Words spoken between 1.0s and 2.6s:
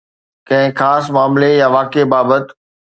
معاملي يا واقعي بابت